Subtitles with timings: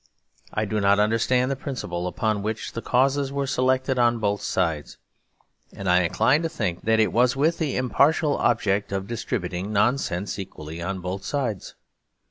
[0.51, 4.97] I do not understand the principle upon which the causes were selected on both sides;
[5.73, 10.39] and I incline to think that it was with the impartial object of distributing nonsense
[10.39, 11.75] equally on both sides.